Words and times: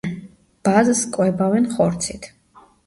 ბაზს 0.69 1.03
კვებავენ 1.19 1.71
ხორცით. 1.77 2.31